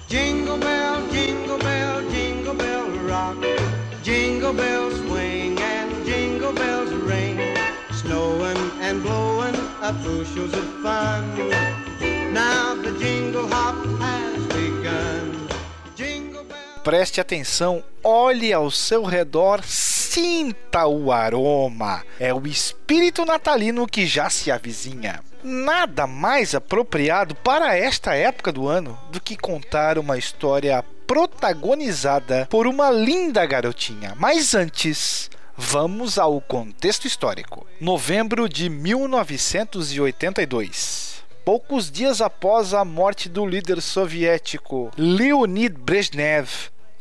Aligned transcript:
Jingle 0.08 0.58
bell, 0.58 1.08
jingle 1.12 1.58
bell, 1.58 2.02
jingle 2.10 2.54
bell 2.54 2.90
rock. 3.06 3.36
Jingle 4.02 4.52
bells 4.54 4.96
swing 5.06 5.56
and 5.60 6.04
jingle 6.04 6.52
bells 6.52 6.90
ring. 6.90 7.38
Snowing 7.92 8.58
and 8.80 9.00
blowing 9.00 9.54
up 9.82 9.94
bushels 10.02 10.52
of 10.52 10.64
fun. 10.82 11.22
Now 12.32 12.74
the 12.74 12.90
jingle 12.98 13.46
hop 13.46 13.76
has 14.00 14.44
begun. 14.48 15.48
Jingle 15.94 16.42
bell. 16.42 16.82
Preste 16.82 17.20
atenção, 17.20 17.84
olhe 18.02 18.52
ao 18.52 18.68
seu 18.68 19.04
redor, 19.04 19.62
sinta 20.14 20.86
o 20.86 21.10
aroma. 21.10 22.04
É 22.20 22.32
o 22.32 22.46
espírito 22.46 23.24
natalino 23.24 23.84
que 23.84 24.06
já 24.06 24.30
se 24.30 24.48
avizinha. 24.48 25.18
Nada 25.42 26.06
mais 26.06 26.54
apropriado 26.54 27.34
para 27.34 27.76
esta 27.76 28.14
época 28.14 28.52
do 28.52 28.68
ano 28.68 28.96
do 29.10 29.20
que 29.20 29.36
contar 29.36 29.98
uma 29.98 30.16
história 30.16 30.84
protagonizada 31.04 32.46
por 32.48 32.68
uma 32.68 32.92
linda 32.92 33.44
garotinha. 33.44 34.14
Mas 34.16 34.54
antes, 34.54 35.28
vamos 35.56 36.16
ao 36.16 36.40
contexto 36.40 37.08
histórico. 37.08 37.66
Novembro 37.80 38.48
de 38.48 38.70
1982. 38.70 41.24
Poucos 41.44 41.90
dias 41.90 42.20
após 42.20 42.72
a 42.72 42.84
morte 42.84 43.28
do 43.28 43.44
líder 43.44 43.82
soviético 43.82 44.92
Leonid 44.96 45.76
Brezhnev, 45.76 46.48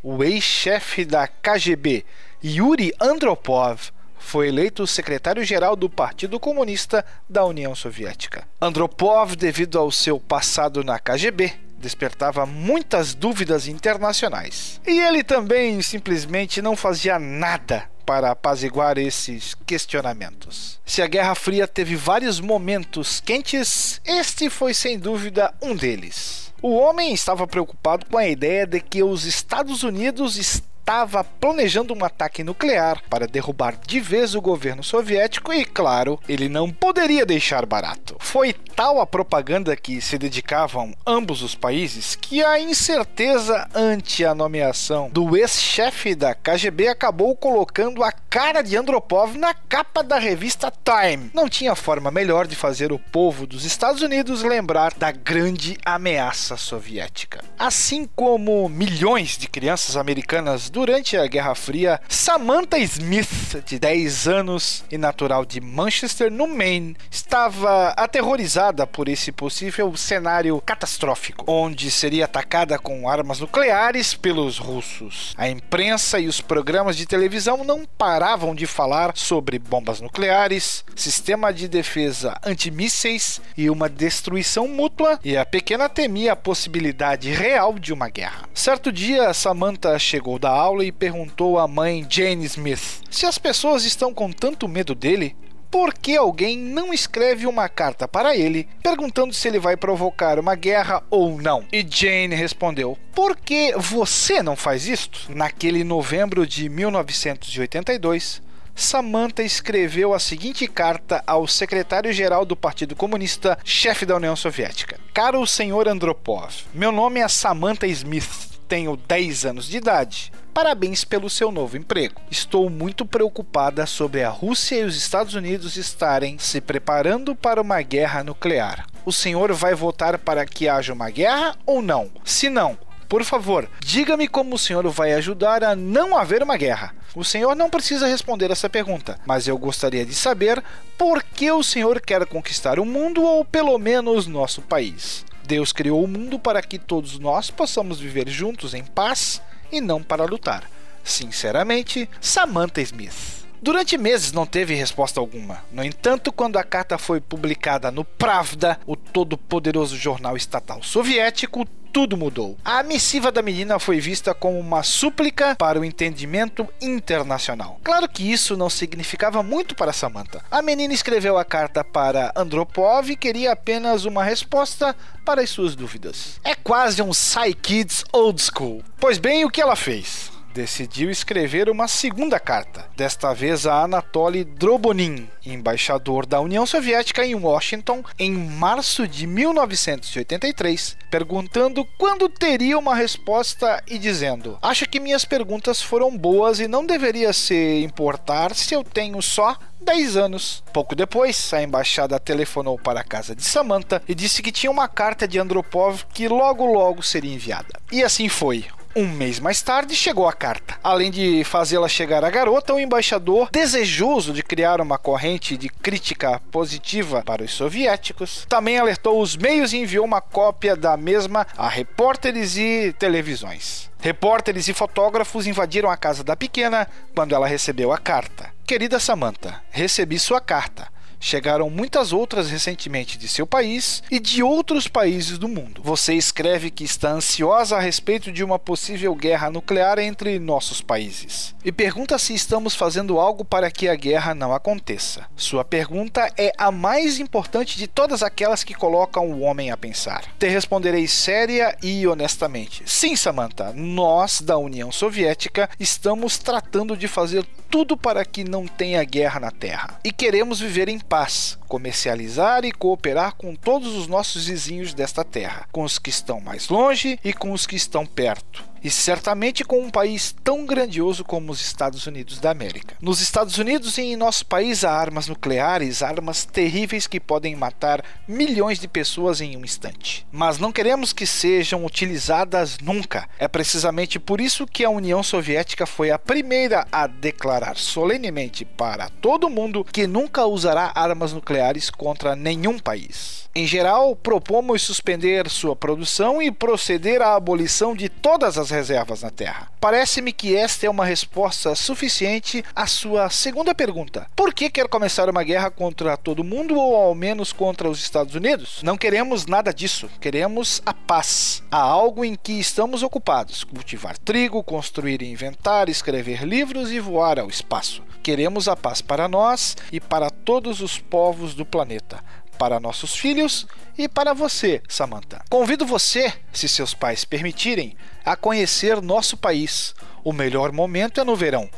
o 0.01 0.23
ex-chefe 0.23 1.05
da 1.05 1.27
KGB, 1.27 2.03
Yuri 2.45 2.91
Andropov, 2.99 3.79
foi 4.17 4.49
eleito 4.49 4.85
secretário-geral 4.85 5.77
do 5.77 5.89
Partido 5.89 6.37
Comunista 6.37 7.05
da 7.29 7.45
União 7.45 7.73
Soviética. 7.73 8.45
Andropov, 8.59 9.37
devido 9.37 9.79
ao 9.79 9.89
seu 9.89 10.19
passado 10.19 10.83
na 10.83 10.99
KGB, 10.99 11.53
despertava 11.77 12.45
muitas 12.45 13.13
dúvidas 13.13 13.69
internacionais. 13.69 14.81
E 14.85 14.99
ele 14.99 15.23
também 15.23 15.81
simplesmente 15.81 16.61
não 16.61 16.75
fazia 16.75 17.17
nada 17.17 17.89
para 18.05 18.31
apaziguar 18.31 18.97
esses 18.97 19.55
questionamentos. 19.65 20.81
Se 20.85 21.01
a 21.01 21.07
Guerra 21.07 21.35
Fria 21.35 21.65
teve 21.65 21.95
vários 21.95 22.41
momentos 22.41 23.21
quentes, 23.21 24.01
este 24.03 24.49
foi 24.49 24.73
sem 24.73 24.99
dúvida 24.99 25.53
um 25.61 25.73
deles. 25.73 26.53
O 26.61 26.75
homem 26.75 27.13
estava 27.13 27.47
preocupado 27.47 28.05
com 28.05 28.17
a 28.17 28.27
ideia 28.27 28.67
de 28.67 28.81
que 28.81 29.01
os 29.01 29.23
Estados 29.23 29.83
Unidos 29.83 30.37
estava 30.83 31.23
planejando 31.23 31.93
um 31.93 32.03
ataque 32.03 32.43
nuclear 32.43 33.01
para 33.09 33.25
derrubar 33.25 33.77
de 33.87 34.01
vez 34.01 34.35
o 34.35 34.41
governo 34.41 34.83
soviético 34.83 35.53
e, 35.53 35.63
claro, 35.63 36.19
ele 36.27 36.49
não 36.49 36.69
poderia 36.69 37.25
deixar 37.25 37.65
barato. 37.65 38.17
Foi 38.19 38.53
tal 38.75 38.99
a 38.99 39.05
propaganda 39.05 39.75
que 39.75 40.01
se 40.01 40.17
dedicavam 40.17 40.93
ambos 41.05 41.43
os 41.43 41.53
países 41.53 42.15
que 42.15 42.43
a 42.43 42.59
incerteza 42.59 43.67
ante 43.73 44.25
a 44.25 44.33
nomeação 44.33 45.09
do 45.09 45.37
ex-chefe 45.37 46.15
da 46.15 46.33
KGB 46.33 46.87
acabou 46.87 47.35
colocando 47.35 48.03
a 48.03 48.11
cara 48.11 48.63
de 48.63 48.75
Andropov 48.75 49.37
na 49.37 49.53
capa 49.53 50.03
da 50.03 50.17
revista 50.17 50.71
Time. 50.71 51.29
Não 51.33 51.47
tinha 51.47 51.75
forma 51.75 52.09
melhor 52.09 52.47
de 52.47 52.55
fazer 52.55 52.91
o 52.91 52.97
povo 52.97 53.45
dos 53.45 53.63
Estados 53.63 54.01
Unidos 54.01 54.41
lembrar 54.41 54.93
da 54.95 55.11
grande 55.11 55.77
ameaça 55.85 56.57
soviética. 56.57 57.43
Assim 57.59 58.09
como 58.15 58.67
milhões 58.67 59.37
de 59.37 59.47
crianças 59.47 59.95
americanas 59.95 60.69
durante 60.69 61.15
a 61.15 61.27
Guerra 61.27 61.53
Fria, 61.53 62.01
Samantha 62.09 62.79
Smith, 62.79 63.63
de 63.65 63.77
10 63.77 64.27
anos 64.27 64.83
e 64.91 64.97
natural 64.97 65.45
de 65.45 65.61
Manchester, 65.61 66.31
no 66.31 66.47
Maine, 66.47 66.95
estava 67.11 67.89
aterrorizada 67.89 68.62
por 68.87 69.09
esse 69.09 69.31
possível 69.31 69.93
cenário 69.97 70.61
catastrófico, 70.61 71.43
onde 71.47 71.91
seria 71.91 72.25
atacada 72.25 72.79
com 72.79 73.09
armas 73.09 73.39
nucleares 73.39 74.13
pelos 74.13 74.57
russos. 74.57 75.33
A 75.37 75.49
imprensa 75.49 76.19
e 76.19 76.27
os 76.27 76.39
programas 76.39 76.95
de 76.95 77.05
televisão 77.05 77.63
não 77.63 77.85
paravam 77.85 78.55
de 78.55 78.65
falar 78.65 79.11
sobre 79.15 79.59
bombas 79.59 79.99
nucleares, 79.99 80.85
sistema 80.95 81.51
de 81.51 81.67
defesa 81.67 82.39
antimísseis 82.45 83.41
e 83.57 83.69
uma 83.69 83.89
destruição 83.89 84.67
mútua, 84.67 85.19
e 85.23 85.35
a 85.35 85.45
pequena 85.45 85.89
temia 85.89 86.33
a 86.33 86.37
possibilidade 86.37 87.31
real 87.31 87.77
de 87.77 87.91
uma 87.91 88.07
guerra. 88.07 88.47
Certo 88.53 88.91
dia, 88.91 89.33
Samantha 89.33 89.97
chegou 89.97 90.37
da 90.39 90.49
aula 90.49 90.85
e 90.85 90.91
perguntou 90.91 91.59
à 91.59 91.67
mãe 91.67 92.05
Jane 92.07 92.45
Smith 92.45 93.01
se 93.09 93.25
as 93.25 93.37
pessoas 93.37 93.83
estão 93.83 94.13
com 94.13 94.31
tanto 94.31 94.67
medo 94.67 94.95
dele. 94.95 95.35
Por 95.73 95.91
que 95.91 96.15
alguém 96.15 96.55
não 96.55 96.93
escreve 96.93 97.47
uma 97.47 97.67
carta 97.67 98.07
para 98.07 98.37
ele 98.37 98.69
perguntando 98.83 99.33
se 99.33 99.47
ele 99.47 99.57
vai 99.57 99.75
provocar 99.75 100.37
uma 100.37 100.53
guerra 100.53 101.01
ou 101.09 101.41
não? 101.41 101.65
E 101.73 101.81
Jane 101.81 102.35
respondeu: 102.35 102.95
Por 103.11 103.35
que 103.35 103.73
você 103.75 104.43
não 104.43 104.55
faz 104.55 104.87
isto? 104.87 105.25
Naquele 105.29 105.83
novembro 105.83 106.45
de 106.45 106.69
1982, 106.69 108.39
Samantha 108.75 109.41
escreveu 109.41 110.13
a 110.13 110.19
seguinte 110.19 110.67
carta 110.67 111.23
ao 111.25 111.47
secretário-geral 111.47 112.45
do 112.45 112.55
Partido 112.55 112.95
Comunista, 112.95 113.57
chefe 113.63 114.05
da 114.05 114.15
União 114.15 114.35
Soviética: 114.35 114.99
Caro 115.11 115.43
senhor 115.47 115.87
Andropov, 115.87 116.53
meu 116.71 116.91
nome 116.91 117.19
é 117.19 117.27
Samantha 117.27 117.87
Smith, 117.87 118.52
tenho 118.73 118.97
10 118.97 119.45
anos 119.45 119.67
de 119.67 119.77
idade. 119.77 120.31
Parabéns 120.51 121.03
pelo 121.03 121.29
seu 121.29 121.51
novo 121.51 121.77
emprego. 121.77 122.19
Estou 122.31 122.71
muito 122.71 123.05
preocupada 123.05 123.85
sobre 123.85 124.23
a 124.23 124.29
Rússia 124.29 124.77
e 124.77 124.83
os 124.83 124.97
Estados 124.97 125.35
Unidos 125.35 125.77
estarem 125.77 126.39
se 126.39 126.59
preparando 126.59 127.35
para 127.35 127.61
uma 127.61 127.79
guerra 127.83 128.23
nuclear. 128.23 128.87
O 129.05 129.13
senhor 129.13 129.53
vai 129.53 129.75
votar 129.75 130.17
para 130.17 130.43
que 130.43 130.67
haja 130.67 130.91
uma 130.91 131.11
guerra 131.11 131.55
ou 131.67 131.83
não? 131.83 132.09
Se 132.25 132.49
não, 132.49 132.75
por 133.07 133.23
favor, 133.23 133.69
diga-me 133.79 134.27
como 134.27 134.55
o 134.55 134.59
senhor 134.59 134.89
vai 134.89 135.13
ajudar 135.13 135.63
a 135.63 135.75
não 135.75 136.17
haver 136.17 136.41
uma 136.41 136.57
guerra. 136.57 136.95
O 137.13 137.23
senhor 137.23 137.55
não 137.55 137.69
precisa 137.69 138.07
responder 138.07 138.49
essa 138.49 138.67
pergunta, 138.67 139.19
mas 139.23 139.47
eu 139.47 139.55
gostaria 139.55 140.03
de 140.03 140.15
saber 140.15 140.63
por 140.97 141.21
que 141.21 141.51
o 141.51 141.61
senhor 141.61 142.01
quer 142.01 142.25
conquistar 142.25 142.79
o 142.79 142.85
mundo 142.85 143.21
ou 143.21 143.45
pelo 143.45 143.77
menos 143.77 144.25
nosso 144.25 144.63
país. 144.63 145.23
Deus 145.45 145.71
criou 145.71 146.03
o 146.03 146.07
mundo 146.07 146.39
para 146.39 146.61
que 146.61 146.79
todos 146.79 147.19
nós 147.19 147.49
possamos 147.51 147.99
viver 147.99 148.29
juntos 148.29 148.73
em 148.73 148.83
paz 148.83 149.41
e 149.71 149.81
não 149.81 150.01
para 150.01 150.25
lutar. 150.25 150.69
Sinceramente, 151.03 152.09
Samantha 152.21 152.81
Smith. 152.81 153.43
Durante 153.61 153.97
meses 153.97 154.33
não 154.33 154.45
teve 154.45 154.75
resposta 154.75 155.19
alguma. 155.19 155.63
No 155.71 155.83
entanto, 155.83 156.33
quando 156.33 156.57
a 156.57 156.63
carta 156.63 156.97
foi 156.97 157.21
publicada 157.21 157.91
no 157.91 158.03
Pravda, 158.03 158.77
o 158.85 158.95
todo-poderoso 158.95 159.95
jornal 159.95 160.35
estatal 160.35 160.83
soviético, 160.83 161.65
tudo 161.93 162.17
mudou. 162.17 162.57
A 162.65 162.81
missiva 162.81 163.31
da 163.31 163.43
menina 163.43 163.77
foi 163.77 163.99
vista 163.99 164.33
como 164.33 164.59
uma 164.59 164.81
súplica 164.81 165.55
para 165.55 165.79
o 165.79 165.85
entendimento 165.85 166.67
internacional. 166.81 167.79
Claro 167.83 168.09
que 168.09 168.31
isso 168.31 168.57
não 168.57 168.67
significava 168.67 169.43
muito 169.43 169.75
para 169.75 169.93
Samantha. 169.93 170.43
A 170.49 170.63
menina 170.63 170.91
escreveu 170.91 171.37
a 171.37 171.45
carta 171.45 171.83
para 171.83 172.33
Andropov 172.35 173.11
e 173.11 173.15
queria 173.15 173.51
apenas 173.51 174.05
uma 174.05 174.23
resposta 174.23 174.95
para 175.23 175.41
as 175.41 175.51
suas 175.51 175.75
dúvidas. 175.75 176.39
É 176.43 176.55
quase 176.55 176.99
um 177.03 177.11
Psy 177.11 177.53
Kids 177.61 178.03
old 178.11 178.41
school. 178.41 178.83
Pois 178.99 179.19
bem, 179.19 179.45
o 179.45 179.51
que 179.51 179.61
ela 179.61 179.75
fez? 179.75 180.32
Decidiu 180.53 181.09
escrever 181.09 181.69
uma 181.69 181.87
segunda 181.87 182.39
carta, 182.39 182.85
desta 182.95 183.33
vez 183.33 183.65
a 183.65 183.83
Anatoly 183.83 184.43
Drobonin, 184.43 185.27
embaixador 185.45 186.25
da 186.25 186.39
União 186.39 186.65
Soviética 186.65 187.25
em 187.25 187.35
Washington, 187.35 188.03
em 188.19 188.31
março 188.31 189.07
de 189.07 189.25
1983, 189.25 190.95
perguntando 191.09 191.85
quando 191.97 192.29
teria 192.29 192.77
uma 192.77 192.95
resposta 192.95 193.83
e 193.87 193.97
dizendo: 193.97 194.57
Acho 194.61 194.87
que 194.87 194.99
minhas 194.99 195.25
perguntas 195.25 195.81
foram 195.81 196.15
boas 196.15 196.59
e 196.59 196.67
não 196.67 196.85
deveria 196.85 197.33
se 197.33 197.81
importar 197.83 198.53
se 198.53 198.73
eu 198.75 198.83
tenho 198.83 199.21
só 199.21 199.57
10 199.81 200.17
anos. 200.17 200.63
Pouco 200.71 200.95
depois, 200.95 201.53
a 201.53 201.61
embaixada 201.61 202.19
telefonou 202.19 202.77
para 202.77 203.01
a 203.01 203.03
casa 203.03 203.35
de 203.35 203.43
Samantha 203.43 204.01
e 204.07 204.15
disse 204.15 204.41
que 204.41 204.51
tinha 204.51 204.71
uma 204.71 204.87
carta 204.87 205.27
de 205.27 205.39
Andropov 205.39 206.05
que 206.13 206.27
logo 206.27 206.65
logo 206.65 207.01
seria 207.03 207.33
enviada. 207.33 207.79
E 207.91 208.03
assim 208.03 208.29
foi. 208.29 208.65
Um 208.95 209.07
mês 209.07 209.39
mais 209.39 209.59
tarde 209.59 209.95
chegou 209.95 210.27
a 210.27 210.33
carta. 210.33 210.75
Além 210.83 211.09
de 211.09 211.43
fazê-la 211.43 211.87
chegar 211.87 212.23
à 212.23 212.29
garota, 212.29 212.75
o 212.75 212.79
embaixador, 212.79 213.49
desejoso 213.51 214.31
de 214.31 214.43
criar 214.43 214.79
uma 214.79 214.99
corrente 214.99 215.57
de 215.57 215.67
crítica 215.67 216.39
positiva 216.51 217.23
para 217.23 217.43
os 217.43 217.51
soviéticos, 217.51 218.45
também 218.47 218.77
alertou 218.77 219.19
os 219.19 219.35
meios 219.35 219.73
e 219.73 219.77
enviou 219.77 220.05
uma 220.05 220.21
cópia 220.21 220.75
da 220.75 220.95
mesma 220.95 221.47
a 221.57 221.67
repórteres 221.67 222.55
e 222.55 222.93
televisões. 222.99 223.89
Repórteres 223.99 224.67
e 224.67 224.73
fotógrafos 224.73 225.47
invadiram 225.47 225.89
a 225.89 225.97
casa 225.97 226.23
da 226.23 226.35
pequena 226.35 226.87
quando 227.15 227.33
ela 227.33 227.47
recebeu 227.47 227.91
a 227.91 227.97
carta. 227.97 228.51
Querida 228.63 228.99
Samantha, 228.99 229.59
recebi 229.71 230.19
sua 230.19 230.39
carta. 230.39 230.92
Chegaram 231.25 231.69
muitas 231.69 232.11
outras 232.11 232.49
recentemente 232.49 233.17
de 233.17 233.29
seu 233.29 233.47
país 233.47 234.03
e 234.11 234.19
de 234.19 234.43
outros 234.43 234.89
países 234.89 235.37
do 235.37 235.47
mundo. 235.47 235.81
Você 235.81 236.13
escreve 236.15 236.69
que 236.69 236.83
está 236.83 237.11
ansiosa 237.11 237.77
a 237.77 237.79
respeito 237.79 238.29
de 238.29 238.43
uma 238.43 238.59
possível 238.59 239.15
guerra 239.15 239.49
nuclear 239.49 239.99
entre 239.99 240.37
nossos 240.37 240.81
países 240.81 241.55
e 241.63 241.71
pergunta 241.71 242.17
se 242.17 242.33
estamos 242.33 242.75
fazendo 242.75 243.21
algo 243.21 243.45
para 243.45 243.71
que 243.71 243.87
a 243.87 243.95
guerra 243.95 244.35
não 244.35 244.53
aconteça. 244.53 245.25
Sua 245.33 245.63
pergunta 245.63 246.29
é 246.37 246.51
a 246.57 246.69
mais 246.71 247.19
importante 247.19 247.77
de 247.77 247.87
todas 247.87 248.21
aquelas 248.21 248.65
que 248.65 248.73
colocam 248.73 249.31
o 249.31 249.39
homem 249.39 249.71
a 249.71 249.77
pensar. 249.77 250.25
Te 250.37 250.49
responderei 250.49 251.07
séria 251.07 251.73
e 251.81 252.05
honestamente: 252.05 252.83
sim, 252.85 253.15
Samantha, 253.15 253.71
nós 253.73 254.41
da 254.41 254.57
União 254.57 254.91
Soviética 254.91 255.69
estamos 255.79 256.37
tratando 256.37 256.97
de 256.97 257.07
fazer 257.07 257.45
tudo 257.73 257.97
para 257.97 258.23
que 258.23 258.43
não 258.43 258.67
tenha 258.67 259.03
guerra 259.03 259.39
na 259.39 259.49
Terra. 259.49 259.99
E 260.03 260.11
queremos 260.11 260.59
viver 260.59 260.89
em 260.89 260.99
paz, 260.99 261.57
comercializar 261.67 262.63
e 262.63 262.71
cooperar 262.71 263.33
com 263.33 263.55
todos 263.55 263.95
os 263.95 264.05
nossos 264.05 264.45
vizinhos 264.45 264.93
desta 264.93 265.23
terra, 265.23 265.67
com 265.71 265.81
os 265.81 265.97
que 265.97 266.11
estão 266.11 266.39
mais 266.39 266.69
longe 266.69 267.19
e 267.23 267.33
com 267.33 267.51
os 267.51 267.65
que 267.65 267.75
estão 267.75 268.05
perto 268.05 268.72
e 268.83 268.91
certamente 268.91 269.63
com 269.63 269.79
um 269.79 269.89
país 269.89 270.35
tão 270.43 270.65
grandioso 270.65 271.23
como 271.23 271.51
os 271.51 271.61
Estados 271.61 272.05
Unidos 272.05 272.39
da 272.39 272.51
América. 272.51 272.97
Nos 273.01 273.21
Estados 273.21 273.57
Unidos 273.57 273.97
e 273.97 274.01
em 274.01 274.15
nosso 274.15 274.45
país 274.45 274.83
há 274.83 274.91
armas 274.91 275.27
nucleares, 275.27 276.03
armas 276.03 276.45
terríveis 276.45 277.07
que 277.07 277.19
podem 277.19 277.55
matar 277.55 278.03
milhões 278.27 278.79
de 278.79 278.87
pessoas 278.87 279.39
em 279.39 279.55
um 279.55 279.63
instante. 279.63 280.27
Mas 280.31 280.57
não 280.57 280.71
queremos 280.71 281.13
que 281.13 281.25
sejam 281.25 281.85
utilizadas 281.85 282.77
nunca. 282.79 283.29
É 283.39 283.47
precisamente 283.47 284.19
por 284.19 284.41
isso 284.41 284.67
que 284.67 284.83
a 284.83 284.89
União 284.89 285.23
Soviética 285.23 285.85
foi 285.85 286.11
a 286.11 286.19
primeira 286.19 286.85
a 286.91 287.07
declarar 287.07 287.77
solenemente 287.77 288.65
para 288.65 289.09
todo 289.21 289.49
mundo 289.49 289.83
que 289.83 290.05
nunca 290.07 290.45
usará 290.45 290.91
armas 290.93 291.31
nucleares 291.31 291.89
contra 291.89 292.35
nenhum 292.35 292.77
país. 292.77 293.43
Em 293.55 293.67
geral, 293.67 294.15
propomos 294.15 294.81
suspender 294.81 295.47
sua 295.47 295.75
produção 295.75 296.41
e 296.41 296.51
proceder 296.51 297.21
à 297.21 297.35
abolição 297.35 297.95
de 297.95 298.09
todas 298.09 298.57
as 298.57 298.71
reservas 298.73 299.21
na 299.21 299.29
Terra. 299.29 299.71
Parece-me 299.79 300.33
que 300.33 300.55
esta 300.55 300.85
é 300.85 300.89
uma 300.89 301.05
resposta 301.05 301.75
suficiente 301.75 302.63
à 302.75 302.87
sua 302.87 303.29
segunda 303.29 303.73
pergunta: 303.73 304.27
por 304.35 304.53
que 304.53 304.69
quer 304.69 304.87
começar 304.87 305.29
uma 305.29 305.43
guerra 305.43 305.69
contra 305.69 306.17
todo 306.17 306.43
mundo 306.43 306.75
ou 306.75 306.95
ao 306.95 307.15
menos 307.15 307.53
contra 307.53 307.89
os 307.89 308.01
Estados 308.01 308.35
Unidos? 308.35 308.81
Não 308.83 308.97
queremos 308.97 309.45
nada 309.45 309.73
disso, 309.73 310.09
queremos 310.19 310.81
a 310.85 310.93
paz. 310.93 311.63
Há 311.71 311.79
algo 311.79 312.25
em 312.25 312.35
que 312.35 312.53
estamos 312.53 313.03
ocupados: 313.03 313.63
cultivar 313.63 314.17
trigo, 314.17 314.63
construir 314.63 315.21
e 315.21 315.31
inventar, 315.31 315.87
escrever 315.87 316.43
livros 316.43 316.91
e 316.91 316.99
voar 316.99 317.39
ao 317.39 317.49
espaço. 317.49 318.03
Queremos 318.23 318.67
a 318.67 318.75
paz 318.75 319.01
para 319.01 319.27
nós 319.27 319.75
e 319.91 319.99
para 319.99 320.29
todos 320.29 320.81
os 320.81 320.97
povos 320.97 321.53
do 321.53 321.65
planeta 321.65 322.23
para 322.57 322.79
nossos 322.79 323.15
filhos 323.15 323.67
e 323.97 324.07
para 324.07 324.33
você, 324.33 324.81
Samantha. 324.87 325.41
Convido 325.49 325.85
você, 325.85 326.33
se 326.51 326.67
seus 326.67 326.93
pais 326.93 327.25
permitirem, 327.25 327.95
a 328.25 328.35
conhecer 328.35 329.01
nosso 329.01 329.37
país. 329.37 329.93
O 330.23 330.31
melhor 330.31 330.71
momento 330.71 331.19
é 331.19 331.23
no 331.23 331.35
verão. 331.35 331.69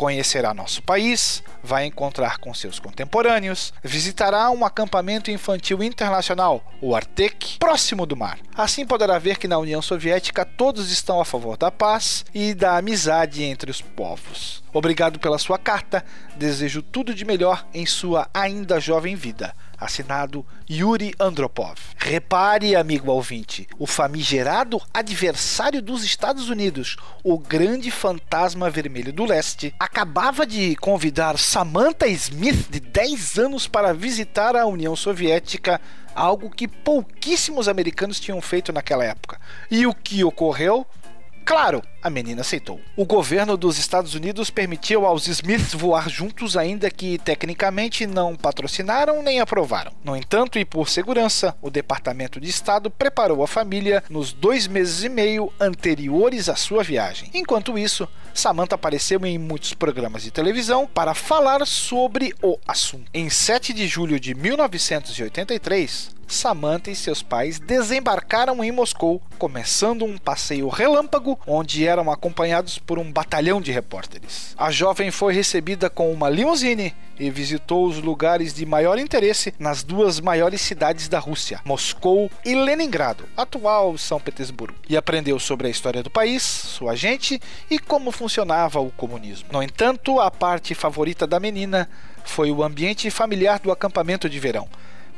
Conhecerá 0.00 0.54
nosso 0.54 0.82
país, 0.82 1.42
vai 1.62 1.84
encontrar 1.84 2.38
com 2.38 2.54
seus 2.54 2.78
contemporâneos, 2.78 3.70
visitará 3.84 4.50
um 4.50 4.64
acampamento 4.64 5.30
infantil 5.30 5.82
internacional, 5.82 6.64
o 6.80 6.96
Artek, 6.96 7.58
próximo 7.58 8.06
do 8.06 8.16
mar. 8.16 8.38
Assim 8.56 8.86
poderá 8.86 9.18
ver 9.18 9.36
que 9.36 9.46
na 9.46 9.58
União 9.58 9.82
Soviética 9.82 10.42
todos 10.42 10.90
estão 10.90 11.20
a 11.20 11.24
favor 11.26 11.58
da 11.58 11.70
paz 11.70 12.24
e 12.32 12.54
da 12.54 12.78
amizade 12.78 13.42
entre 13.42 13.70
os 13.70 13.82
povos. 13.82 14.64
Obrigado 14.72 15.18
pela 15.18 15.36
sua 15.36 15.58
carta, 15.58 16.02
desejo 16.34 16.80
tudo 16.80 17.14
de 17.14 17.26
melhor 17.26 17.66
em 17.74 17.84
sua 17.84 18.26
ainda 18.32 18.80
jovem 18.80 19.14
vida 19.14 19.54
assinado 19.80 20.44
Yuri 20.68 21.14
Andropov. 21.18 21.78
Repare, 21.96 22.76
amigo 22.76 23.10
ouvinte, 23.10 23.66
o 23.78 23.86
famigerado 23.86 24.80
adversário 24.92 25.80
dos 25.80 26.04
Estados 26.04 26.50
Unidos, 26.50 26.96
o 27.24 27.38
grande 27.38 27.90
fantasma 27.90 28.68
vermelho 28.68 29.12
do 29.12 29.24
leste, 29.24 29.74
acabava 29.78 30.46
de 30.46 30.76
convidar 30.76 31.38
Samantha 31.38 32.06
Smith, 32.08 32.68
de 32.70 32.80
10 32.80 33.38
anos, 33.38 33.66
para 33.66 33.94
visitar 33.94 34.54
a 34.54 34.66
União 34.66 34.94
Soviética, 34.94 35.80
algo 36.14 36.50
que 36.50 36.68
pouquíssimos 36.68 37.68
americanos 37.68 38.20
tinham 38.20 38.40
feito 38.40 38.72
naquela 38.72 39.04
época. 39.04 39.40
E 39.70 39.86
o 39.86 39.94
que 39.94 40.22
ocorreu? 40.22 40.86
Claro, 41.44 41.82
a 42.02 42.10
menina 42.10 42.40
aceitou. 42.40 42.80
O 42.96 43.04
governo 43.04 43.56
dos 43.56 43.78
Estados 43.78 44.14
Unidos 44.14 44.50
permitiu 44.50 45.06
aos 45.06 45.26
Smiths 45.26 45.74
voar 45.74 46.08
juntos, 46.08 46.56
ainda 46.56 46.90
que 46.90 47.18
tecnicamente 47.18 48.06
não 48.06 48.36
patrocinaram 48.36 49.22
nem 49.22 49.40
aprovaram. 49.40 49.92
No 50.04 50.16
entanto, 50.16 50.58
e 50.58 50.64
por 50.64 50.88
segurança, 50.88 51.56
o 51.60 51.70
Departamento 51.70 52.40
de 52.40 52.48
Estado 52.48 52.90
preparou 52.90 53.42
a 53.42 53.48
família 53.48 54.02
nos 54.08 54.32
dois 54.32 54.66
meses 54.66 55.04
e 55.04 55.08
meio 55.08 55.52
anteriores 55.60 56.48
à 56.48 56.56
sua 56.56 56.82
viagem. 56.82 57.30
Enquanto 57.34 57.78
isso, 57.78 58.08
Samantha 58.32 58.74
apareceu 58.74 59.24
em 59.26 59.38
muitos 59.38 59.74
programas 59.74 60.22
de 60.22 60.30
televisão 60.30 60.86
para 60.86 61.14
falar 61.14 61.66
sobre 61.66 62.34
o 62.42 62.58
assunto. 62.66 63.10
Em 63.12 63.28
7 63.28 63.72
de 63.72 63.86
julho 63.86 64.18
de 64.20 64.34
1983, 64.34 66.20
Samantha 66.30 66.90
e 66.90 66.94
seus 66.94 67.22
pais 67.22 67.58
desembarcaram 67.58 68.62
em 68.62 68.70
Moscou, 68.70 69.20
começando 69.36 70.04
um 70.04 70.16
passeio 70.16 70.68
relâmpago 70.68 71.38
onde 71.46 71.84
eram 71.90 72.10
acompanhados 72.10 72.78
por 72.78 72.98
um 72.98 73.12
batalhão 73.12 73.60
de 73.60 73.72
repórteres. 73.72 74.54
A 74.56 74.70
jovem 74.70 75.10
foi 75.10 75.34
recebida 75.34 75.90
com 75.90 76.12
uma 76.12 76.30
limusine 76.30 76.94
e 77.18 77.30
visitou 77.30 77.86
os 77.86 77.98
lugares 77.98 78.54
de 78.54 78.64
maior 78.64 78.98
interesse 78.98 79.52
nas 79.58 79.82
duas 79.82 80.20
maiores 80.20 80.60
cidades 80.60 81.08
da 81.08 81.18
Rússia, 81.18 81.60
Moscou 81.64 82.30
e 82.44 82.54
Leningrado, 82.54 83.28
atual 83.36 83.98
São 83.98 84.18
Petersburgo, 84.18 84.78
e 84.88 84.96
aprendeu 84.96 85.38
sobre 85.38 85.66
a 85.66 85.70
história 85.70 86.02
do 86.02 86.10
país, 86.10 86.42
sua 86.42 86.94
gente 86.94 87.40
e 87.70 87.78
como 87.78 88.10
funcionava 88.10 88.80
o 88.80 88.90
comunismo. 88.90 89.48
No 89.52 89.62
entanto, 89.62 90.18
a 90.18 90.30
parte 90.30 90.74
favorita 90.74 91.26
da 91.26 91.38
menina 91.38 91.88
foi 92.24 92.50
o 92.50 92.62
ambiente 92.62 93.10
familiar 93.10 93.58
do 93.58 93.72
acampamento 93.72 94.28
de 94.28 94.38
verão 94.38 94.68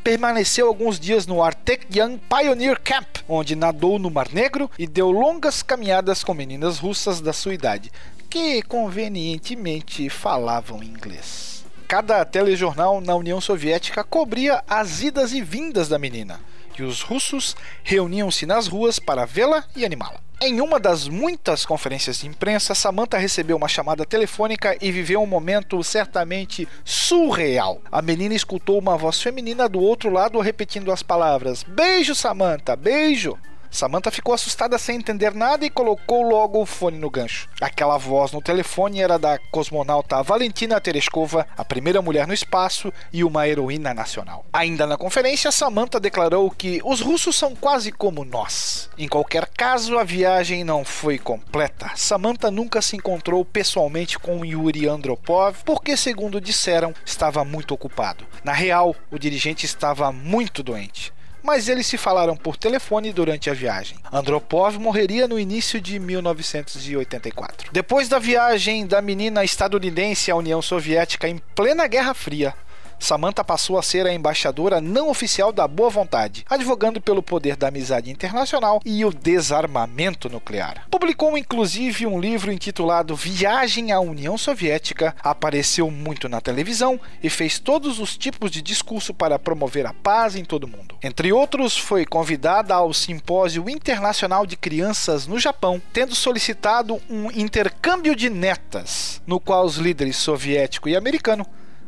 permaneceu 0.03 0.67
alguns 0.67 0.99
dias 0.99 1.27
no 1.27 1.43
Arctic 1.43 1.87
Young 1.95 2.19
Pioneer 2.29 2.81
Camp, 2.81 3.07
onde 3.29 3.55
nadou 3.55 3.99
no 3.99 4.11
Mar 4.11 4.29
Negro 4.33 4.71
e 4.79 4.87
deu 4.87 5.11
longas 5.11 5.63
caminhadas 5.63 6.25
com 6.25 6.35
meninas 6.35 6.79
russas 6.79 7.21
da 7.21 7.33
sua 7.33 7.55
idade, 7.55 7.91
que 8.29 8.63
convenientemente 8.63 10.09
falavam 10.09 10.83
inglês. 10.83 11.65
Cada 11.87 12.25
telejornal 12.25 13.01
na 13.01 13.15
União 13.15 13.41
Soviética 13.41 14.03
cobria 14.03 14.65
as 14.67 15.03
idas 15.03 15.33
e 15.33 15.43
vindas 15.43 15.89
da 15.89 15.99
menina, 15.99 16.41
e 16.79 16.83
os 16.83 17.03
russos 17.03 17.57
reuniam-se 17.83 18.47
nas 18.47 18.67
ruas 18.67 18.99
para 18.99 19.25
vê-la 19.25 19.65
e 19.75 19.85
animá-la. 19.85 20.21
Em 20.45 20.61
uma 20.61 20.81
das 20.81 21.07
muitas 21.07 21.65
conferências 21.65 22.19
de 22.19 22.27
imprensa, 22.27 22.75
Samantha 22.75 23.17
recebeu 23.17 23.57
uma 23.57 23.69
chamada 23.69 24.05
telefônica 24.05 24.77
e 24.81 24.91
viveu 24.91 25.23
um 25.23 25.27
momento 25.27 25.81
certamente 25.85 26.67
surreal. 26.85 27.81
A 27.93 28.03
menina 28.03 28.35
escutou 28.35 28.77
uma 28.77 28.97
voz 28.97 29.23
feminina 29.23 29.69
do 29.69 29.81
outro 29.81 30.11
lado 30.11 30.41
repetindo 30.41 30.91
as 30.91 31.01
palavras: 31.01 31.63
Beijo, 31.63 32.13
Samantha, 32.15 32.75
beijo. 32.75 33.39
Samantha 33.73 34.11
ficou 34.11 34.35
assustada 34.35 34.77
sem 34.77 34.99
entender 34.99 35.35
nada 35.35 35.65
e 35.65 35.71
colocou 35.71 36.23
logo 36.23 36.61
o 36.61 36.67
fone 36.67 36.99
no 36.99 37.09
gancho. 37.09 37.49
Aquela 37.59 37.97
voz 37.97 38.31
no 38.31 38.43
telefone 38.43 39.01
era 39.01 39.19
da 39.19 39.39
cosmonauta 39.51 40.23
Valentina 40.23 40.79
Tereshkova, 40.79 41.47
a 41.57 41.65
primeira 41.65 42.03
mulher 42.03 42.27
no 42.27 42.35
espaço 42.35 42.93
e 43.11 43.25
uma 43.25 43.49
heroína 43.49 43.95
nacional. 43.95 44.45
Ainda 44.53 44.87
na 44.87 44.99
conferência, 44.99 45.51
Samantha 45.51 45.99
declarou 45.99 46.51
que 46.51 46.83
os 46.85 47.01
russos 47.01 47.35
são 47.35 47.55
quase 47.57 47.91
como 47.91 48.27
nós. 48.27 48.91
Em 48.99 49.09
qualquer 49.09 49.49
caso, 49.49 49.99
a 49.99 50.05
viagem 50.05 50.65
não 50.65 50.85
foi 50.85 51.19
completa. 51.19 51.91
Samantha 51.97 52.51
nunca 52.51 52.83
se 52.83 52.97
encontrou 52.97 53.43
pessoalmente 53.43 54.19
com 54.19 54.45
Yuri 54.45 54.87
Andropov 54.87 55.57
porque, 55.65 55.97
segundo 55.97 56.43
disseram, 56.43 56.93
estava 57.07 57.43
muito 57.43 57.73
ocupado. 57.73 58.27
Na 58.45 58.53
real, 58.53 58.95
o 59.11 59.19
dirigente 59.19 59.65
estava 59.65 60.13
muito 60.13 60.63
doente 60.63 61.11
mas 61.43 61.69
eles 61.69 61.87
se 61.87 61.97
falaram 61.97 62.37
por 62.37 62.57
telefone 62.57 63.13
durante 63.13 63.51
a 63.51 63.55
viagem. 63.55 63.99
Andropov 64.13 64.79
morreria 64.79 65.27
no 65.27 65.39
início 65.39 65.81
de 65.81 65.99
1984. 65.99 67.71
Depois 67.73 68.09
da 68.09 68.19
viagem 68.19 68.87
da 68.87 69.03
menina 69.03 69.45
estadunidense 69.45 70.31
à 70.31 70.37
União 70.37 70.63
Soviética 70.63 71.29
em 71.29 71.39
plena 71.55 71.87
Guerra 71.87 72.15
Fria, 72.15 72.55
Samantha 73.03 73.43
passou 73.43 73.77
a 73.77 73.83
ser 73.83 74.07
a 74.07 74.15
embaixadora 74.15 74.81
não 74.81 75.11
oficial 75.11 75.51
da 75.51 75.67
boa 75.67 75.91
vontade, 75.91 76.45
advogando 76.49 77.01
pelo 77.01 77.21
poder 77.21 77.57
da 77.57 77.67
amizade 77.67 78.13
internacional 78.13 78.81
e 78.85 79.05
o 79.05 79.13
desarmamento 79.13 80.29
nuclear. 80.29 80.87
Publicou 80.89 81.37
inclusive 81.37 82.07
um 82.07 82.21
livro 82.21 82.53
intitulado 82.53 83.17
Viagem 83.17 83.91
à 83.91 83.99
União 83.99 84.39
Soviética, 84.39 85.17
apareceu 85.21 85.91
muito 85.91 86.29
na 86.29 86.41
televisão 86.41 87.01
e 87.21 87.29
fez 87.29 87.59
todos 87.59 87.99
os 87.99 88.17
tipos 88.17 88.53
de 88.53 88.63
discurso 88.63 89.13
para 89.13 89.37
promover 89.37 89.85
a 89.85 89.93
paz 89.93 90.37
em 90.37 90.45
todo 90.45 90.65
o 90.65 90.69
mundo. 90.69 90.97
Entre 91.03 91.33
outros, 91.33 91.77
foi 91.77 92.07
convidada 92.07 92.73
ao 92.73 92.95
Simpósio 92.95 93.69
Internacional 93.69 94.47
de 94.47 94.57
Crianças 94.57 95.27
no 95.27 95.41
Japão, 95.41 95.83
tendo 95.93 96.15
solicitado 96.15 97.01
um 97.11 97.33
intercâmbio 97.33 98.15
de 98.15 98.31
netas, 98.31 99.21
no 99.27 99.41
qual 99.41 99.65
os 99.65 99.77
líderes 99.77 100.17
soviético 100.19 100.89
e 100.89 100.95
americano 100.95 101.45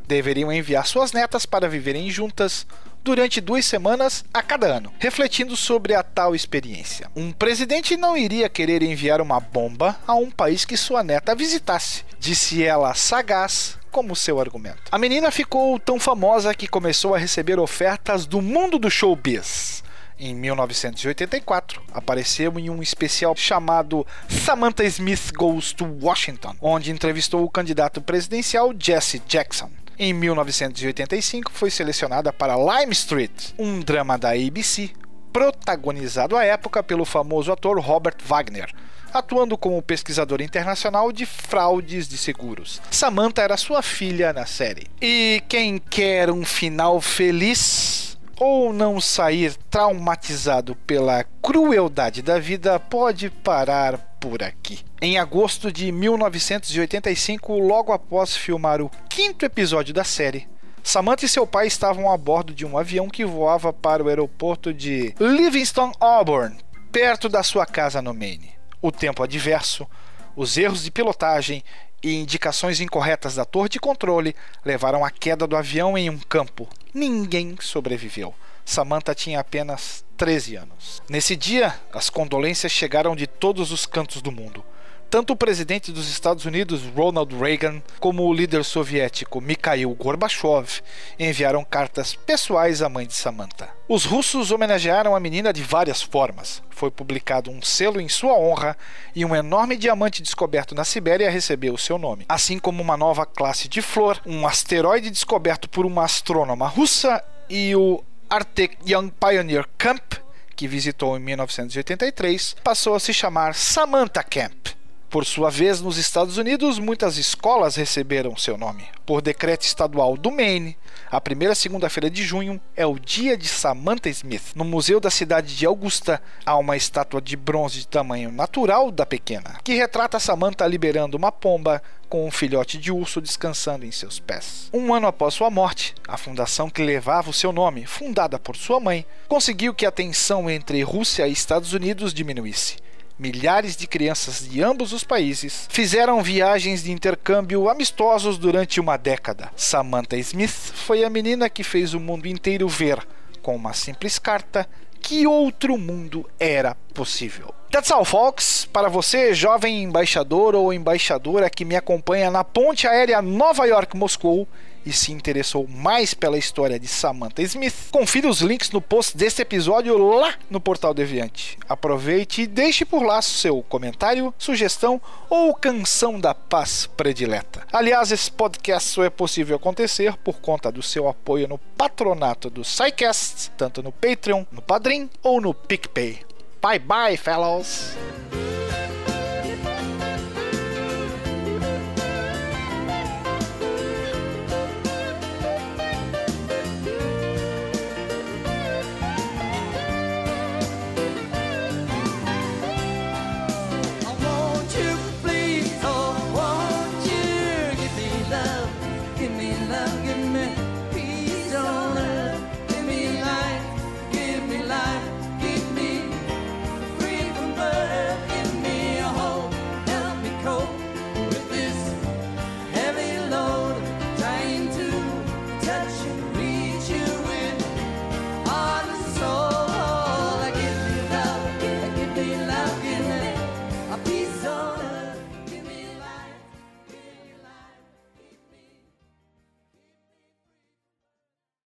deveriam 0.07 0.53
enviar 0.53 0.87
suas 0.87 1.13
netas 1.13 1.47
para 1.47 1.69
viverem 1.69 2.11
juntas 2.11 2.67
durante 3.05 3.41
duas 3.41 3.67
semanas 3.67 4.25
a 4.33 4.43
cada 4.43 4.67
ano, 4.67 4.93
refletindo 4.99 5.55
sobre 5.57 5.95
a 5.95 6.03
tal 6.03 6.35
experiência. 6.35 7.11
Um 7.15 7.31
presidente 7.31 7.97
não 7.97 8.17
iria 8.17 8.49
querer 8.49 8.83
enviar 8.83 9.21
uma 9.21 9.39
bomba 9.39 9.97
a 10.07 10.15
um 10.15 10.31
país 10.31 10.65
que 10.65 10.77
sua 10.77 11.05
neta 11.05 11.35
visitasse, 11.35 12.03
disse 12.19 12.65
ela 12.65 12.95
sagaz 12.95 13.79
como 13.91 14.17
seu 14.17 14.41
argumento. 14.41 14.83
A 14.91 14.99
menina 14.99 15.31
ficou 15.31 15.79
tão 15.79 16.01
famosa 16.01 16.55
que 16.55 16.67
começou 16.67 17.15
a 17.15 17.19
receber 17.19 17.61
ofertas 17.61 18.25
do 18.25 18.41
mundo 18.41 18.79
do 18.79 18.91
showbiz. 18.91 19.85
Em 20.19 20.35
1984, 20.35 21.83
apareceu 21.93 22.59
em 22.59 22.71
um 22.71 22.81
especial 22.81 23.37
chamado 23.37 24.07
Samantha 24.29 24.85
Smith 24.85 25.33
Goes 25.37 25.73
to 25.73 25.85
Washington, 26.01 26.57
onde 26.61 26.91
entrevistou 26.91 27.45
o 27.45 27.51
candidato 27.51 28.01
presidencial 28.01 28.73
Jesse 28.79 29.21
Jackson. 29.29 29.71
Em 29.97 30.13
1985, 30.13 31.53
foi 31.53 31.71
selecionada 31.71 32.33
para 32.33 32.57
Lime 32.57 32.93
Street, 32.93 33.53
um 33.57 33.79
drama 33.79 34.19
da 34.19 34.31
ABC, 34.31 34.91
protagonizado 35.33 36.37
à 36.37 36.45
época 36.45 36.83
pelo 36.83 37.05
famoso 37.05 37.53
ator 37.53 37.79
Robert 37.79 38.17
Wagner, 38.25 38.73
atuando 39.13 39.57
como 39.57 39.81
pesquisador 39.81 40.41
internacional 40.41 41.13
de 41.13 41.25
fraudes 41.25 42.09
de 42.09 42.19
seguros. 42.19 42.83
Samantha 42.91 43.43
era 43.43 43.57
sua 43.57 43.83
filha 43.83 44.33
na 44.33 44.47
série. 44.47 44.89
E 45.01 45.43
quem 45.49 45.79
quer 45.79 46.29
um 46.29 46.45
final 46.45 47.01
feliz 47.01 48.19
ou 48.37 48.73
não 48.73 49.01
sair 49.01 49.55
traumatizado 49.71 50.75
pela 50.87 51.25
crueldade 51.41 52.21
da 52.21 52.39
vida 52.41 52.81
pode 52.81 53.31
parar 53.31 53.99
por 54.19 54.43
aqui. 54.43 54.81
Em 55.05 55.19
agosto 55.19 55.71
de 55.71 55.93
1985, 55.93 57.59
logo 57.59 57.93
após 57.93 58.35
filmar 58.35 58.81
o 58.81 58.91
quinto 59.11 59.45
episódio 59.45 59.93
da 59.93 60.03
série, 60.03 60.49
Samantha 60.83 61.27
e 61.27 61.29
seu 61.29 61.47
pai 61.47 61.67
estavam 61.67 62.11
a 62.11 62.17
bordo 62.17 62.55
de 62.55 62.65
um 62.65 62.79
avião 62.79 63.11
que 63.11 63.23
voava 63.23 63.71
para 63.71 64.03
o 64.03 64.09
aeroporto 64.09 64.73
de 64.73 65.15
Livingston 65.21 65.93
Auburn, 66.01 66.57
perto 66.91 67.29
da 67.29 67.43
sua 67.43 67.67
casa 67.67 68.01
no 68.01 68.15
Maine. 68.15 68.55
O 68.81 68.91
tempo 68.91 69.23
adverso, 69.23 69.87
os 70.35 70.57
erros 70.57 70.83
de 70.83 70.91
pilotagem 70.91 71.63
e 72.03 72.15
indicações 72.15 72.81
incorretas 72.81 73.35
da 73.35 73.45
torre 73.45 73.69
de 73.69 73.79
controle 73.79 74.35
levaram 74.65 75.05
à 75.05 75.11
queda 75.11 75.47
do 75.47 75.55
avião 75.55 75.99
em 75.99 76.09
um 76.09 76.19
campo. 76.19 76.67
Ninguém 76.95 77.59
sobreviveu. 77.61 78.35
Samantha 78.65 79.15
tinha 79.15 79.41
apenas 79.41 80.03
13 80.17 80.57
anos. 80.57 81.03
Nesse 81.11 81.37
dia, 81.37 81.79
as 81.93 82.09
condolências 82.09 82.73
chegaram 82.73 83.15
de 83.15 83.27
todos 83.27 83.71
os 83.71 83.85
cantos 83.85 84.23
do 84.23 84.33
mundo. 84.33 84.65
Tanto 85.11 85.33
o 85.33 85.37
presidente 85.37 85.93
dos 85.93 86.09
Estados 86.09 86.45
Unidos, 86.45 86.83
Ronald 86.97 87.35
Reagan, 87.37 87.81
como 88.01 88.25
o 88.25 88.35
líder 88.35 88.65
soviético 88.65 89.41
Mikhail 89.41 89.89
Gorbachev 89.95 90.83
enviaram 91.19 91.65
cartas 91.65 92.15
pessoais 92.15 92.83
à 92.83 92.89
mãe 92.89 93.07
de 93.07 93.15
Samantha. 93.15 93.69
Os 93.89 94.05
russos 94.05 94.51
homenagearam 94.51 95.15
a 95.15 95.21
menina 95.21 95.53
de 95.53 95.63
várias 95.63 96.03
formas. 96.03 96.63
Foi 96.71 96.91
publicado 96.91 97.51
um 97.51 97.63
selo 97.63 98.01
em 98.01 98.09
sua 98.09 98.33
honra 98.33 98.77
e 99.15 99.25
um 99.25 99.37
enorme 99.37 99.77
diamante 99.77 100.23
descoberto 100.23 100.75
na 100.75 100.85
Sibéria 100.85 101.31
recebeu 101.31 101.79
seu 101.79 101.99
nome, 101.99 102.25
assim 102.29 102.59
como 102.59 102.83
uma 102.83 102.97
nova 102.97 103.25
classe 103.25 103.69
de 103.69 103.81
flor, 103.81 104.21
um 104.27 104.47
asteroide 104.47 105.11
descoberto 105.11 105.69
por 105.69 105.87
uma 105.87 106.05
astrônoma 106.05 106.67
russa 106.67 107.23
e 107.49 107.77
o 107.77 108.03
Arctic 108.29 108.77
Young 108.85 109.11
Pioneer 109.11 109.65
Camp, 109.79 110.15
que 110.57 110.67
visitou 110.67 111.17
em 111.17 111.21
1983, 111.21 112.57
passou 112.65 112.95
a 112.95 113.01
se 113.01 113.13
chamar 113.13 113.55
Samantha 113.55 114.23
Camp. 114.25 114.74
Por 115.15 115.25
sua 115.25 115.49
vez, 115.49 115.81
nos 115.81 115.97
Estados 115.97 116.39
Unidos, 116.39 116.81
muitas 116.81 117.19
escolas 117.19 117.77
receberam 117.77 118.37
seu 118.37 118.59
nome. 118.59 118.89
Por 119.07 119.23
decreto 119.23 119.63
estadual 119.63 120.17
do 120.17 120.29
Maine, 120.29 120.77
a 121.09 121.21
primeira 121.21 121.55
segunda-feira 121.55 122.11
de 122.11 122.25
junho 122.25 122.61
é 122.75 122.85
o 122.85 122.99
dia 122.99 123.37
de 123.37 123.47
Samantha 123.47 124.09
Smith. 124.09 124.43
No 124.57 124.65
Museu 124.65 124.99
da 124.99 125.13
cidade 125.13 125.55
de 125.57 125.65
Augusta, 125.65 126.21
há 126.45 126.57
uma 126.57 126.77
estátua 126.77 127.23
de 127.23 127.37
bronze 127.37 127.79
de 127.79 127.87
tamanho 127.87 128.33
natural 128.33 128.91
da 128.91 129.07
pequena, 129.07 129.61
que 129.63 129.75
retrata 129.75 130.19
Samantha 130.19 130.67
liberando 130.67 131.17
uma 131.17 131.31
pomba 131.31 131.81
com 132.09 132.27
um 132.27 132.31
filhote 132.33 132.77
de 132.77 132.91
urso 132.91 133.21
descansando 133.21 133.87
em 133.87 133.93
seus 133.93 134.19
pés. 134.19 134.69
Um 134.73 134.93
ano 134.93 135.07
após 135.07 135.35
sua 135.35 135.49
morte, 135.49 135.95
a 136.09 136.17
fundação 136.17 136.69
que 136.69 136.83
levava 136.83 137.31
o 137.31 137.33
seu 137.33 137.53
nome, 137.53 137.87
fundada 137.87 138.37
por 138.37 138.57
sua 138.57 138.81
mãe, 138.81 139.07
conseguiu 139.29 139.73
que 139.73 139.87
a 139.87 139.93
tensão 139.93 140.51
entre 140.51 140.83
Rússia 140.83 141.29
e 141.29 141.33
Estados 141.33 141.73
Unidos 141.73 142.13
diminuísse 142.13 142.83
milhares 143.19 143.77
de 143.77 143.87
crianças 143.87 144.49
de 144.49 144.63
ambos 144.63 144.93
os 144.93 145.05
países 145.05 145.69
fizeram 145.71 146.23
viagens 146.23 146.83
de 146.83 146.91
intercâmbio 146.91 147.69
amistosos 147.69 148.39
durante 148.39 148.81
uma 148.81 148.97
década. 148.97 149.51
Samantha 149.57 150.17
Smith 150.17 150.51
foi 150.75 151.05
a 151.05 151.11
menina 151.11 151.49
que 151.49 151.63
fez 151.63 151.95
o 151.95 152.01
mundo 152.01 152.27
inteiro 152.27 152.69
ver, 152.69 153.07
com 153.43 153.55
uma 153.55 153.73
simples 153.73 154.19
carta, 154.19 154.69
que 155.01 155.27
outro 155.27 155.77
mundo 155.77 156.29
era 156.41 156.75
possível. 156.95 157.55
That's 157.71 157.91
all, 157.91 158.05
folks. 158.05 158.65
Para 158.65 158.89
você, 158.89 159.35
jovem 159.35 159.83
embaixador 159.83 160.55
ou 160.55 160.73
embaixadora 160.73 161.51
que 161.51 161.65
me 161.65 161.77
acompanha 161.77 162.31
na 162.31 162.43
ponte 162.43 162.87
aérea 162.87 163.21
Nova 163.21 163.67
York-Moscou, 163.67 164.49
e 164.85 164.93
se 164.93 165.13
interessou 165.13 165.67
mais 165.69 166.15
pela 166.15 166.39
história 166.39 166.79
de 166.79 166.87
Samantha 166.87 167.43
Smith, 167.43 167.75
confira 167.91 168.29
os 168.29 168.41
links 168.41 168.71
no 168.71 168.81
post 168.81 169.17
deste 169.17 169.43
episódio 169.43 169.97
lá 169.97 170.35
no 170.51 170.61
Portal 170.61 170.95
Deviante. 170.95 171.59
Aproveite 171.69 172.43
e 172.43 172.47
deixe 172.47 172.85
por 172.85 173.03
lá 173.03 173.21
seu 173.23 173.63
comentário, 173.63 174.33
sugestão 174.39 175.01
ou 175.29 175.55
canção 175.55 176.21
da 176.21 176.35
paz 176.35 176.87
predileta. 176.97 177.67
Aliás, 177.73 178.13
esse 178.13 178.31
podcast 178.31 178.91
só 178.91 179.05
é 179.05 179.11
possível 179.11 179.57
acontecer 179.57 180.17
por 180.19 180.41
conta 180.41 180.71
do 180.71 180.83
seu 180.83 181.09
apoio 181.09 181.49
no 181.49 181.59
patronato 181.59 182.51
do 182.51 182.65
SciCast, 182.65 183.51
tanto 183.57 183.83
no 183.83 183.93
Patreon, 183.93 184.45
no 184.53 184.63
Padrim 184.63 185.09
ou 185.23 185.41
no 185.41 185.55
PicPay. 185.55 186.21
Bye 186.61 186.79
bye, 186.79 187.17
fellows! 187.17 188.14